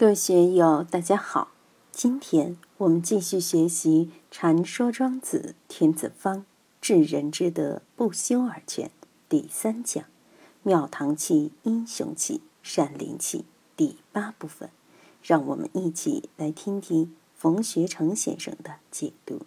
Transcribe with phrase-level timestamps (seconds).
[0.00, 1.48] 各位学友，大家好。
[1.92, 6.38] 今天我们继续学习《禅说庄子·天子方》，
[6.80, 8.90] 治人之德，不修而全
[9.28, 10.02] 第三讲
[10.64, 13.44] “庙堂气、英雄气、善灵气”
[13.76, 14.70] 第八部分。
[15.22, 19.42] 让我们一起来听听冯学成先生的解读。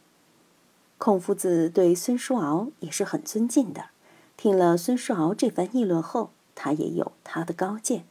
[0.99, 3.85] 孔夫子对孙叔敖也是很尊敬的。
[4.37, 8.05] 听了孙叔敖这番议论后，他也有他的高见。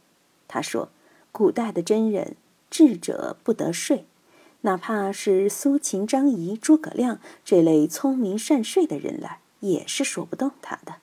[0.49, 0.89] 他说。
[1.33, 2.37] 古代的真人，
[2.71, 4.05] 智者不得睡，
[4.61, 10.97] 哪怕是苏秦、张仪、诸葛亮这类聪明善睡的人来，也是说不动他的。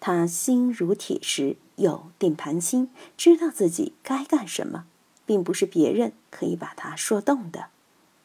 [0.00, 4.86] 他心如铁石，有定盘心，知道自己该干什么，
[5.24, 7.66] 并不是别人可以把他说动的。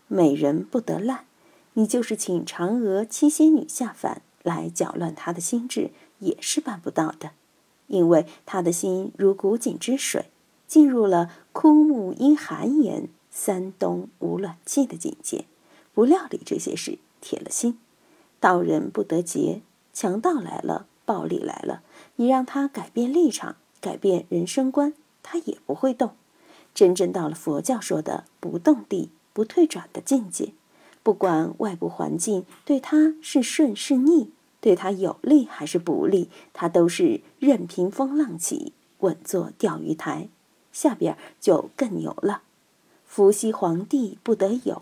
[0.07, 1.26] 美人不得烂，
[1.73, 7.32] 你就是请嫦娥、七仙女下凡来搅乱他的心智，也是办不到的，
[7.85, 10.30] 因为他的心如古井之水。
[10.71, 15.43] 进入了枯木因寒严，三冬无暖气的境界，
[15.93, 17.77] 不料理这些事，铁了心。
[18.40, 21.81] 道人不得节，强盗来了，暴力来了，
[22.15, 26.12] 你让他改变立场，改变人生观，他也不会动。
[26.74, 30.53] 真正到了佛教说的不动地、不退转的境界，
[31.03, 34.29] 不管外部环境对他是顺是逆，
[34.62, 40.29] 对他有利还是不利，他都是任凭风浪起，稳坐钓鱼台。
[40.72, 42.41] 下边就更牛了，
[43.05, 44.82] 伏羲皇帝不得有，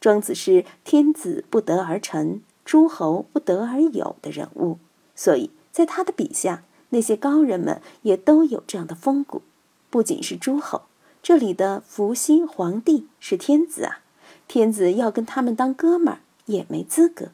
[0.00, 4.78] 庄子是天子不得而成，诸侯不得而有的人物，
[5.14, 9.42] 所以在他的笔下，那些高人们也都有这样的风骨。
[9.90, 10.82] 不仅是诸侯，
[11.22, 14.00] 这里的伏羲皇帝是天子啊，
[14.46, 17.28] 天子要跟他们当哥们儿也没资格。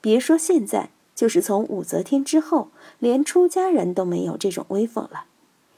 [0.00, 5.24] 别说现在，就是从武则天之后，连出家人都没有这种威风了。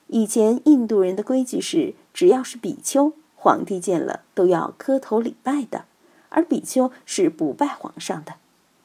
[0.09, 5.85] 以前印度人的规矩是，只要是比丘，皇帝见了都要磕头礼拜的，
[6.31, 8.35] 而比丘是不拜皇上的，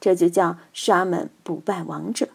[0.01, 2.27] 这就叫沙门不拜王者。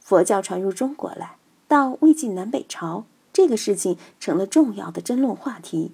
[0.00, 5.90] 佛教传入中国来，到魏晋南北朝，这个事情成了重要的争论话题，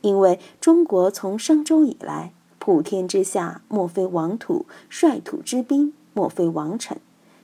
[0.00, 6.98] 因为中国从商周以来，普天之下莫非王土，率土之滨莫非王臣。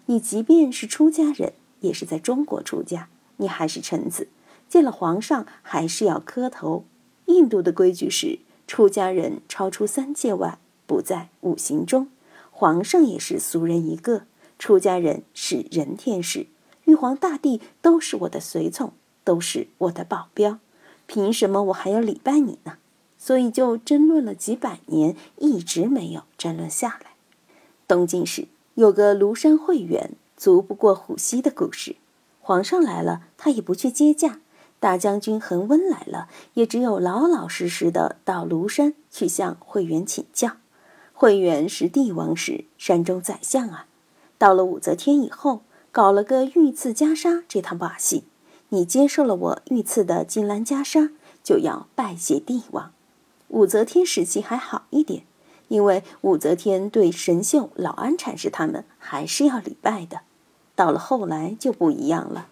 [0.06, 3.08] 你即便是出家人，也是在中国出家。
[3.42, 4.28] 你还是臣子，
[4.68, 6.84] 见了皇上还是要磕头。
[7.26, 8.38] 印度的规矩是，
[8.68, 12.08] 出家人超出三界外，不在五行中。
[12.50, 14.22] 皇上也是俗人一个，
[14.58, 16.46] 出家人是人天使，
[16.84, 18.92] 玉皇大帝都是我的随从，
[19.24, 20.60] 都是我的保镖。
[21.06, 22.78] 凭什么我还要礼拜你呢？
[23.18, 27.12] 所以就争论了几百年，一直没有争论下来。
[27.88, 31.96] 东晋时有个庐山慧远，足不过虎溪的故事。
[32.44, 34.40] 皇上来了，他也不去接驾；
[34.80, 40.56] 大将军恒温来了，也只有老老实实的到庐山去向慧远请教。
[41.14, 43.86] 慧远是帝王时山中宰相啊，
[44.38, 48.24] 到了武则天以后，搞了个御赐袈裟这趟把戏。
[48.70, 51.12] 你接受了我御赐的金兰袈裟，
[51.44, 52.90] 就要拜谢帝王。
[53.48, 55.24] 武则天时期还好一点，
[55.68, 60.22] 因为武则天对神秀、老安禅师他们还是要礼拜的。
[60.74, 62.46] 到了后来就不一样了。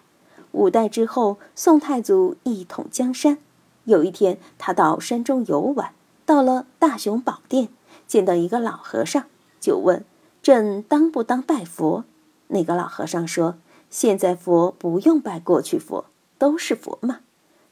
[0.53, 3.39] 五代之后，宋太祖一统江山。
[3.85, 5.93] 有一天，他到山中游玩，
[6.27, 7.69] 到了大雄宝殿，
[8.07, 9.25] 见到一个老和尚，
[9.61, 10.05] 就问
[10.43, 12.05] ：“朕当不当拜佛？”
[12.49, 13.57] 那个老和尚说
[13.91, 16.05] ：“现在佛不用拜过去佛，
[16.37, 17.21] 都是佛嘛。”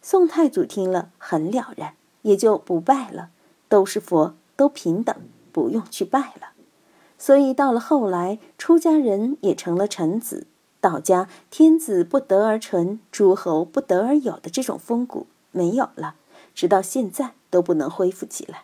[0.01, 3.31] 宋太祖听了很了然，也就不拜了。
[3.69, 5.15] 都是佛，都平等，
[5.53, 6.53] 不用去拜了。
[7.19, 10.47] 所以到了后来，出家人也成了臣子，
[10.81, 16.15] 道家天子不得而臣，诸侯不得而有的这种风骨没有了，
[16.55, 18.63] 直到现在都不能恢复起来。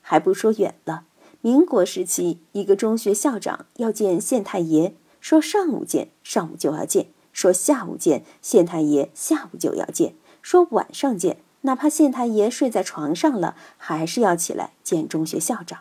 [0.00, 1.02] 还不说远了，
[1.40, 15.80] 民国时期，一个中学校长要见县太爷，说上午见，上午就要见；说下午见，县太爷下午就要见；说晚上见，哪怕县太爷睡在床上了，还是要起来见中学校长。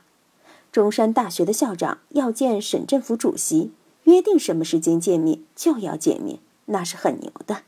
[0.75, 3.71] 中山大学的校长要见省政府主席，
[4.03, 7.59] 约定什么时间见面就要见面，那是很牛的。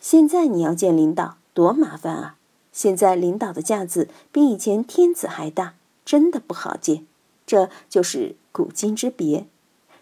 [0.00, 2.34] 现在你要见领导，多麻烦啊！
[2.72, 5.74] 现在领导的架子比以前天子还大，
[6.04, 7.06] 真的不好见。
[7.46, 9.46] 这就是古今之别，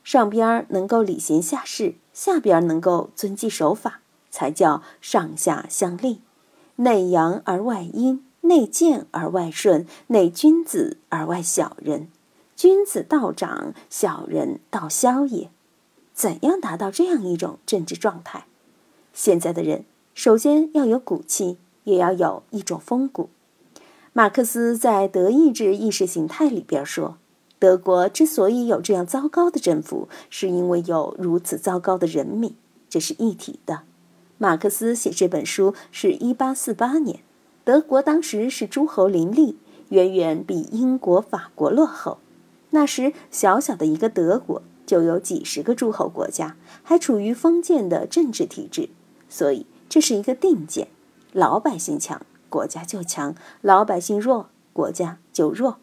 [0.02, 6.22] 上边能够礼贤下士，下边能够遵纪守法，才叫上下相立。
[6.76, 12.08] 内阳而外阴，内健而外顺，内君子而外小人。
[12.58, 15.48] 君子道长，小人道消也。
[16.12, 18.46] 怎样达到这样一种政治状态？
[19.14, 23.28] 现在的人首先要有骨气，也要有一种风骨。
[24.12, 27.16] 马克思在《德意志意识形态》里边说，
[27.60, 32.56] 德国之所以有这样糟糕的政府，是因为有如此糟糕的人民，
[32.90, 33.82] 这是一体的。
[34.36, 37.20] 马克思写这本书是一八四八年，
[37.62, 39.56] 德国当时是诸侯林立，
[39.90, 42.18] 远远比英国、法国落后。
[42.70, 48.90] 那时小小的一个德国就有几十个诸侯国家，还处于封建的政治体制，
[49.28, 50.88] 所以这是一个定见：
[51.32, 55.78] 老百姓强，国家就强；老百姓弱，国家就弱。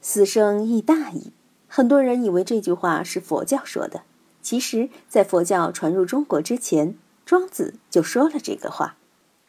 [0.00, 1.32] 死生亦大矣。
[1.68, 4.02] 很多人以为这句话是佛教说的，
[4.40, 8.96] 其实，在佛教传入中国之前，庄子就说了这个话。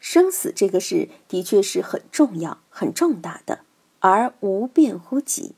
[0.00, 3.60] 生死这个事的确是很重要、很重大的，
[4.00, 5.54] 而无变乎己。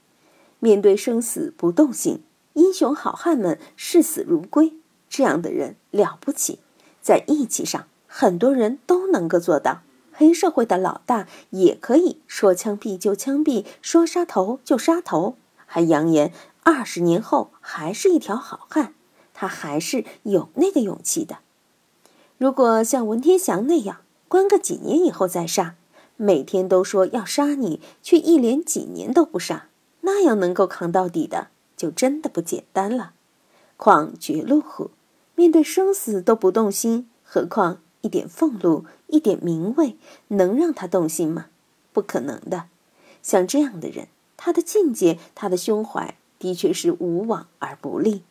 [0.60, 2.22] 面对生死不动心，
[2.52, 4.74] 英雄好汉们视死如归，
[5.08, 6.60] 这样的人了不起。
[7.02, 9.80] 在义气上，很多人都能够做到。
[10.12, 16.30] 黑社会的老大也可以说枪毙就枪毙，说杀头就杀头，还扬言
[16.62, 18.92] 二十年后还是一条好汉。
[19.32, 21.38] 他还是有那个勇气的。
[22.36, 25.76] 如果像文天祥那样，关个几年以后再杀，
[26.18, 29.69] 每天都说要杀你，却一连几年都不杀。
[30.02, 33.12] 那样能够扛到底的，就真的不简单了。
[33.76, 34.90] 况绝路虎，
[35.34, 39.96] 面对生死都不动心，何况一点俸禄、一点名位，
[40.28, 41.46] 能让他动心吗？
[41.92, 42.66] 不可能的。
[43.22, 48.22] 像这样的人，他的境界、他的胸怀，的确是无往而不利。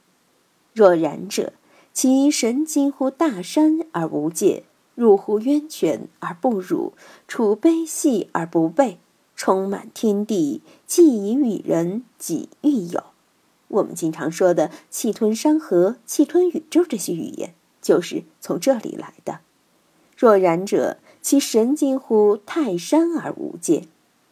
[0.74, 1.54] 若然者，
[1.94, 4.64] 其神经乎大山而无界，
[4.96, 6.94] 入乎渊泉而不辱，
[7.28, 8.98] 处悲喜而不悖。
[9.40, 13.02] 充满天地，既以与人，己欲有。
[13.70, 19.40] 我们经常说的“气吞山河，气吞宇宙”这些语言，就是从这里来的。
[20.18, 23.88] 若然者，其神近乎泰山而无界，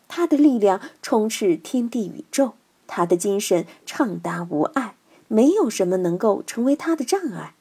[0.10, 2.56] 他的力量充斥天地宇宙，
[2.86, 4.98] 他的精神畅达无碍，
[5.30, 7.56] 没有什么能够成为他的障碍。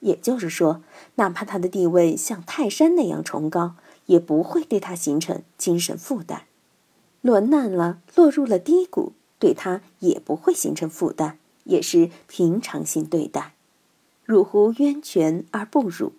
[0.00, 0.82] 也就是说，
[1.14, 6.42] 哪怕他的地位像泰山那样崇高，也不会对他形成精神负担。
[7.20, 13.54] 落难了，落入了低谷，对他也不会形成负担，也是平常心对待。
[14.24, 16.12] 入乎渊泉而不辱，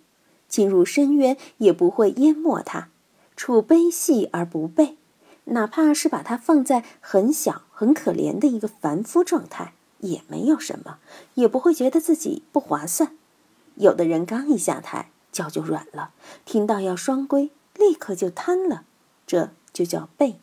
[0.48, 2.88] 进入深渊也不会淹没他；
[3.36, 4.96] 处悲喜而不备，
[5.44, 10.98] 哪怕是把他放在很小、很可怜的一个凡夫状态，也没有什么，
[11.34, 13.16] 也不会觉得自己不划算。
[13.76, 16.10] 有的人刚一下台，脚就软了，
[16.44, 18.84] 听到要双规，立刻就瘫了，
[19.26, 20.36] 这就叫背。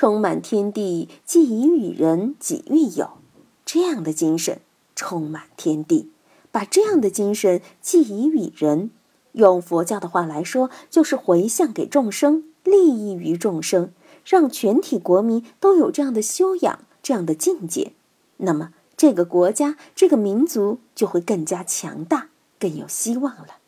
[0.00, 3.18] 充满天地，既以与人，己欲有，
[3.66, 4.62] 这样的精神
[4.96, 6.10] 充满天地。
[6.50, 8.90] 把这样的精神寄以与人，
[9.32, 13.92] 用佛教的话来说，就是回向给众生，利益于众生，
[14.24, 17.92] 让全体国民都有这样的修养、这样的境界。
[18.38, 23.58] 那么，这个国家、这个民族就会更加强大，更有希望了。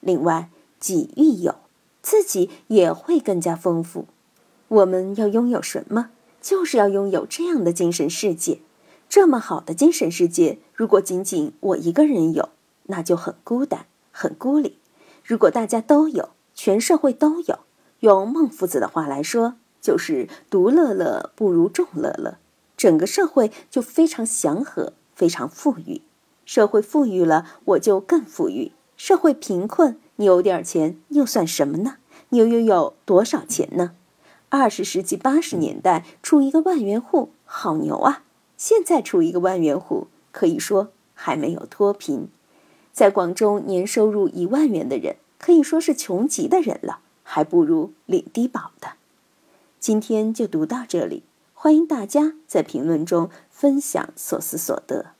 [0.00, 0.48] 另外，
[0.80, 1.56] 己欲有，
[2.00, 4.06] 自己也会更加丰富。
[4.72, 6.08] 我们要拥有什么？
[6.40, 8.60] 就是要拥有这样的精神世界。
[9.06, 12.48] 这么好的精神世界，如果仅仅我一个人有，
[12.84, 14.78] 那就很孤单、很孤立。
[15.22, 17.58] 如果大家都有，全社会都有，
[18.00, 22.38] 用孟夫子的话来说，就是“独乐乐不如众乐乐”，
[22.74, 26.00] 整个社会就非常祥和、非常富裕。
[26.46, 31.96] 社会富裕了，我就更富裕；社会贫困，你有点钱又算什么呢？
[32.30, 33.92] 你又有多少钱呢？
[34.54, 38.22] 二十世纪八十年代出一个万元户，好牛啊！
[38.58, 42.28] 现在出一个万元户，可以说还没有脱贫。
[42.92, 48.88] 在广州，年收入一万元的人可以说是穷极的人了，还不如领低保的。
[49.80, 51.22] 今天就读到这里，
[51.54, 55.12] 欢迎大家在评论中分享所思所得。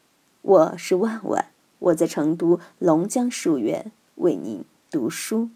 [0.43, 1.47] 我是万万，
[1.79, 5.49] 我在成都龙江书院为您读书。